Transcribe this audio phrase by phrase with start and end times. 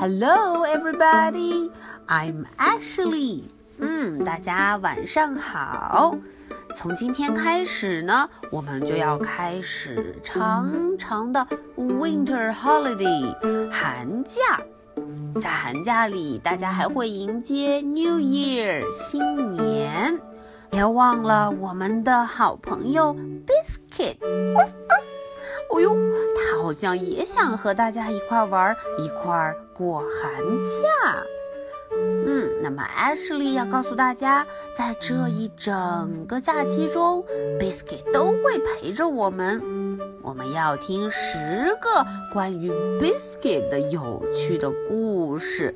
[0.00, 1.70] Hello, everybody.
[2.08, 3.42] I'm Ashley.
[3.76, 6.16] 嗯，大家晚上好。
[6.74, 14.58] 从今天开始呢，我们就要开始长长的 Winter Holiday 寒假。
[15.38, 20.18] 在寒假里，大家还会迎接 New Year 新年。
[20.70, 23.14] 别忘了我们的好朋友
[23.46, 24.16] Biscuit。
[25.70, 25.94] 哦呦，
[26.34, 31.22] 他好像也想和大家一块玩，一块过寒假。
[31.92, 37.24] 嗯，那么 Ashley 要告诉大家，在这一整个假期中
[37.58, 39.98] ，Biscuit 都会陪着我们。
[40.22, 45.74] 我们要听十个关于 Biscuit 的有趣的故事。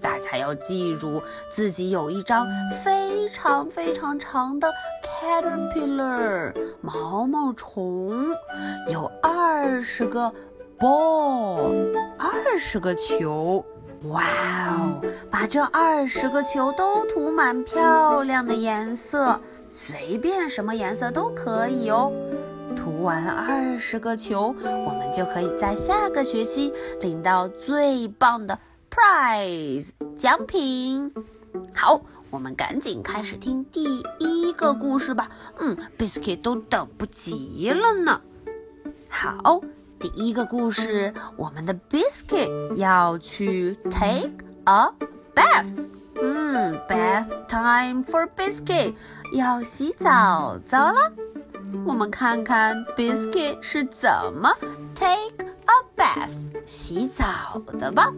[0.00, 2.46] 大家要记住，自己有一张
[2.84, 4.72] 非常非常长的
[5.20, 8.34] caterpillar 毛毛虫，
[8.88, 10.32] 有二十个
[10.78, 13.62] ball 二十个球。
[14.04, 14.24] 哇
[14.70, 14.98] 哦！
[15.30, 19.38] 把这二十个球都涂满漂亮的颜色，
[19.70, 22.10] 随便什么颜色都可以哦。
[22.74, 28.58] 涂完二十个球，我们就可以在下个学期领到最棒的。
[28.90, 31.12] Prize 奖品，
[31.74, 35.28] 好，我们赶紧开始听第一个故事吧。
[35.58, 38.20] 嗯，Biscuit 都等不及了呢。
[39.08, 39.60] 好，
[39.98, 44.30] 第一个故事，我们的 Biscuit 要去 take
[44.64, 44.92] a
[45.34, 45.88] bath。
[46.22, 48.94] 嗯，bath time for Biscuit
[49.32, 51.12] 要洗澡澡了。
[51.84, 54.50] 我们看看 Biscuit 是怎么
[54.94, 56.30] take a bath
[56.66, 58.12] 洗澡的吧。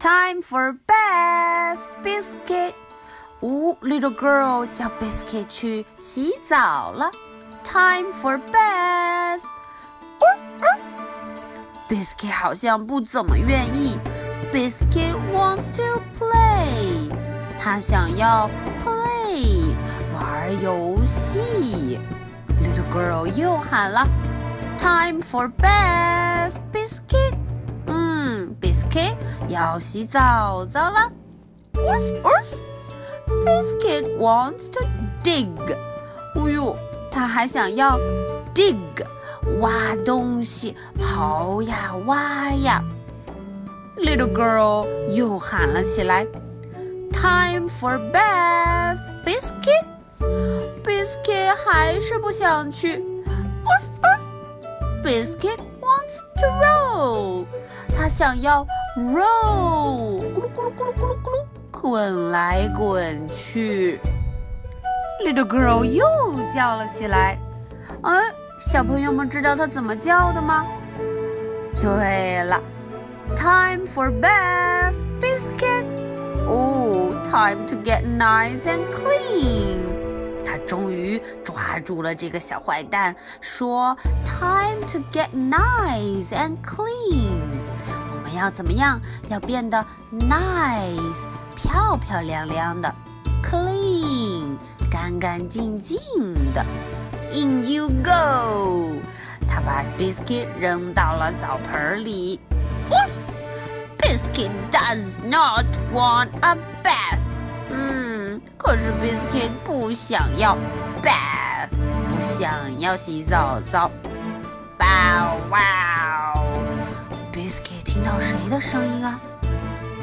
[0.00, 2.72] Time for bath, biscuit.
[3.42, 7.10] 呜，little girl 叫 biscuit 去洗澡了。
[7.62, 9.40] Time for bath.
[11.86, 13.98] Biscuit 好像不怎么愿意。
[14.50, 17.12] Biscuit wants to play.
[17.60, 18.48] 他想要
[18.82, 19.76] play
[20.14, 22.00] 玩游戏。
[22.62, 24.08] Little girl 又喊了
[24.78, 27.39] ：Time for bath, biscuit.
[28.60, 29.16] Biscuit
[29.48, 31.10] 要洗澡澡了。
[31.74, 32.46] Woof woof。
[33.44, 34.80] Biscuit wants to
[35.22, 35.48] dig。
[36.34, 36.76] 哦呦，
[37.10, 37.98] 他还想要
[38.54, 38.76] dig，
[39.60, 42.84] 挖东西，刨呀挖呀。
[43.96, 46.26] Little girl 又喊了起来
[47.12, 49.84] ：Time for bath, Biscuit。
[50.82, 52.98] Biscuit 还是不想去。
[53.64, 54.22] Woof woof。
[55.04, 55.58] Biscuit
[55.90, 57.46] wants to roll。
[57.96, 58.64] 他想要
[58.96, 64.00] roll，咕噜咕噜咕噜咕噜咕噜，滚来滚去。
[65.24, 66.06] Little girl 又
[66.54, 67.38] 叫了起来。
[68.02, 70.64] 哎，小朋友们知道他怎么叫的吗？
[71.80, 72.60] 对了
[73.36, 75.84] ，Time for bath, biscuit。
[76.46, 79.99] 哦，Time to get nice and clean。
[80.44, 87.40] 他终于抓住了这个小坏蛋，说：“Time to get nice and clean。”
[88.12, 89.00] 我们要怎么样？
[89.28, 92.94] 要变得 nice，漂漂亮亮的
[93.42, 94.56] ；clean，
[94.90, 95.98] 干干净净
[96.54, 96.64] 的。
[97.32, 98.92] In you go！
[99.48, 102.38] 他把 biscuit 扔到了澡盆里。
[102.88, 107.09] Woof！Biscuit does not want a bath。
[108.56, 110.56] 可是 biscuit 不想要
[111.02, 111.74] bath，
[112.08, 113.90] 不想要洗澡澡。
[114.78, 119.20] Bow wow！Biscuit 听到谁的声音啊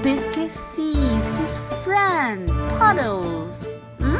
[0.03, 3.65] ？Biscuit sees his friend Puddles。
[3.99, 4.19] 嗯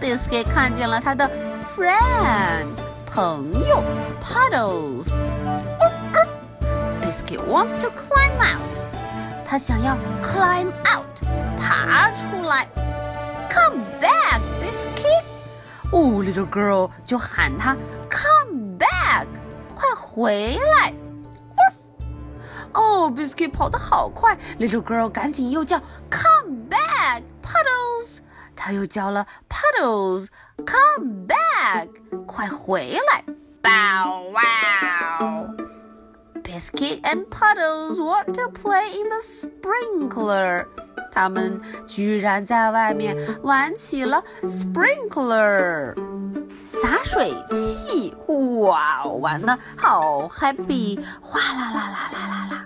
[0.00, 1.28] ，Biscuit 看见了他的
[1.74, 2.68] friend
[3.06, 3.82] 朋友
[4.22, 5.08] Puddles。
[7.02, 8.78] Biscuit wants to climb out。
[9.44, 11.20] 他想要 climb out，
[11.58, 12.68] 爬出来。
[13.49, 15.23] Come back, Biscuit。
[15.91, 17.75] 哦，Little girl 就喊他
[18.09, 19.27] Come back，
[19.75, 20.93] 快回来。
[22.73, 28.17] 哦，Biscuit 跑得好快，Little Girl 赶紧又叫 Come back, Puddles！
[28.55, 31.89] 她又叫了 Puddles，Come back，
[32.25, 33.23] 快回来！
[33.61, 35.55] Bow wow!
[36.41, 40.65] Biscuit and Puddles want to play in the sprinkler。
[41.18, 45.92] 他们居然在外面玩起了 sprinkler，
[46.64, 48.14] 洒水器。
[48.60, 50.96] 哇，玩的好 happy！
[51.20, 52.64] 哗啦啦啦啦啦啦。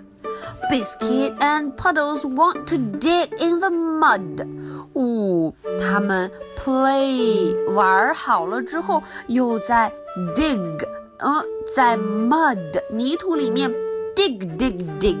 [0.69, 4.45] Biscuit and Puddles want to dig in the mud。
[4.93, 5.51] 哦，
[5.81, 9.91] 他们 play 玩好了之后，又在
[10.35, 11.43] dig，嗯，
[11.75, 13.73] 在 mud 泥土里面
[14.15, 15.17] dig dig dig，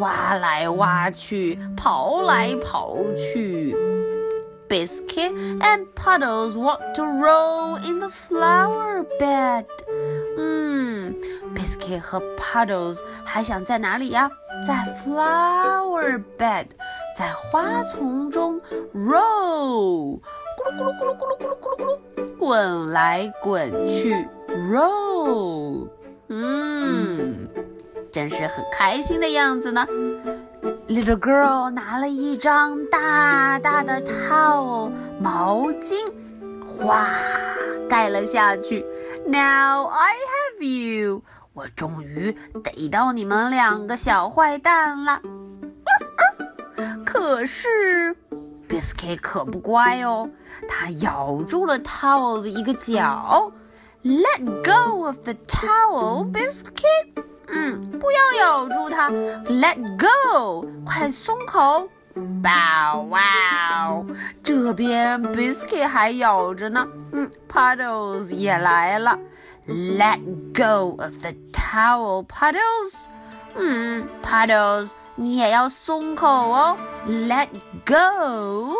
[0.00, 3.74] 挖来挖去，刨来刨去。
[4.68, 9.64] Biscuit and Puddles want to roll in the flower bed。
[10.36, 11.14] 嗯
[11.54, 14.28] ，Biscuit 和 Puddles 还想在哪里呀？
[14.66, 14.74] 在
[15.04, 16.66] flower bed，
[17.16, 18.60] 在花丛中
[18.92, 20.18] roll，
[20.56, 25.88] 咕噜咕噜咕噜咕噜咕噜咕噜咕噜，滚来滚去 roll。
[26.28, 26.75] 嗯，
[28.16, 29.86] 真是很开心的样子呢。
[30.88, 34.90] Little girl 拿了一张大大的 towel
[35.20, 36.10] 毛巾，
[36.66, 37.10] 哗
[37.90, 38.86] 盖了下去。
[39.26, 42.34] Now I have you，我终于
[42.64, 45.20] 逮到你们两个小坏蛋了。
[47.04, 48.16] 可是
[48.66, 50.30] Biscuit 可不乖哦，
[50.66, 53.52] 它咬住了 towel 的一个角。
[54.02, 57.24] Let go of the towel, Biscuit。
[57.48, 61.88] 嗯，不要咬住它，Let go，快松口。
[62.42, 64.06] Bow wow，
[64.42, 66.86] 这边 Biscuit 还咬着呢。
[67.12, 69.18] 嗯，Puddles 也来了
[69.68, 70.20] ，Let
[70.54, 73.04] go of the towel，Puddles。
[73.54, 76.76] 嗯，Puddles，你也要松口哦
[77.06, 77.48] ，Let
[77.84, 78.74] go。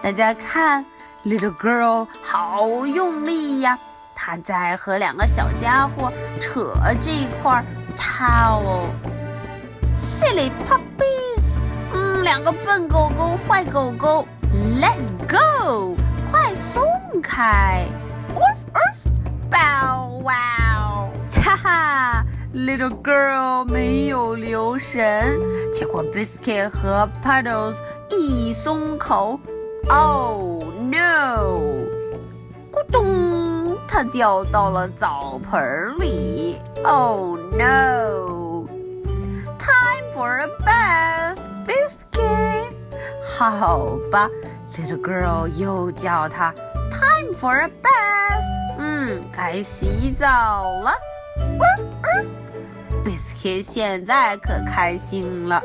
[0.00, 0.86] 大家看
[1.24, 3.76] ，Little girl 好用力呀。
[4.26, 6.10] 他在和两个小家伙
[6.40, 7.62] 扯这块
[7.94, 8.86] towel。
[9.98, 11.58] Silly puppies，
[11.92, 14.26] 嗯，两个笨狗狗，坏狗狗
[14.80, 14.96] ，Let
[15.28, 15.94] go，
[16.30, 16.82] 快松
[17.22, 17.84] 开。
[18.34, 21.10] Woof woof，bow wow，
[21.42, 22.24] 哈哈
[22.54, 25.38] ，Little girl 没有留神，
[25.70, 27.76] 结果 Biscuit 和 Puddles
[28.08, 29.38] 一松口
[29.90, 31.60] ，Oh no，
[33.93, 36.59] 它掉到了澡盆里。
[36.83, 38.67] Oh no!
[39.57, 42.73] Time for a bath, biscuit.
[43.21, 44.29] 好吧，
[44.75, 46.53] little girl 又叫它
[46.89, 48.77] Time for a bath.
[48.77, 50.93] 嗯，该洗澡了。
[53.03, 55.61] Biscuit 现在可开心了。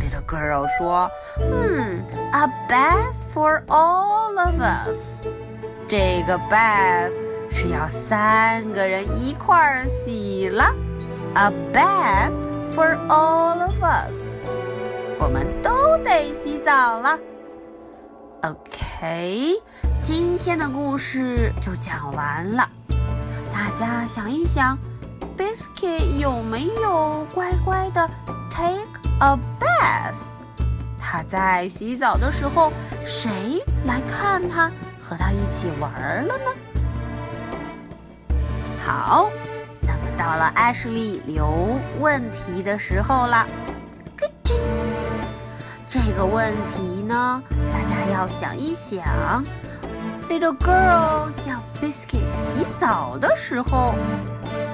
[0.00, 1.10] Little girl 说：“
[1.40, 5.22] 嗯，a bath for all of us。
[5.88, 7.12] 这个 bath。”
[7.49, 10.73] 是要三个人一块儿洗了
[11.35, 12.31] ，a bath
[12.73, 14.47] for all of us，
[15.19, 17.19] 我们都得洗澡了。
[18.43, 19.61] OK，
[20.01, 22.69] 今天的故事就讲完了。
[23.51, 24.77] 大家想一想
[25.37, 28.09] ，Biscuit 有没有乖乖的
[28.49, 28.87] take
[29.19, 30.15] a bath？
[30.97, 32.71] 他在洗澡的时候，
[33.03, 35.91] 谁来看他，和他一起玩
[36.25, 36.51] 了呢？
[38.89, 39.29] 好，
[39.81, 43.45] 那么到了 Ashley 留问题的时候了。
[45.87, 47.39] 这个问题呢，
[47.71, 49.45] 大家要想一想。
[50.27, 53.93] Little girl 叫 Biscuit 洗澡的时候，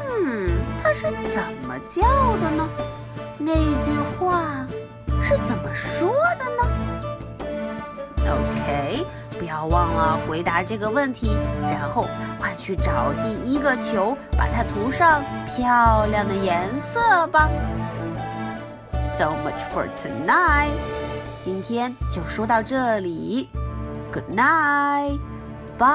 [0.10, 0.50] 嗯，
[0.82, 1.02] 它是
[1.34, 2.04] 怎么叫
[2.38, 2.70] 的呢？
[3.38, 4.66] 那句话
[5.22, 6.85] 是怎么说的呢。
[9.46, 12.08] 不要忘了回答这个问题，然后
[12.40, 17.48] 快去找第一个球，把它涂上漂亮的颜色吧。
[19.00, 20.72] So much for tonight，
[21.42, 23.50] 今天就说到这里。
[24.12, 25.86] Good night，bye。